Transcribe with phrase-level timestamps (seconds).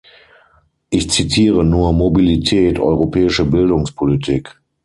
[0.89, 4.59] Ich zitiere nur Mobilität, europäische Bildungspolitik.